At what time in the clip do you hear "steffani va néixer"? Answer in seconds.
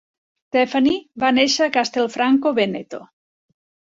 0.53-1.67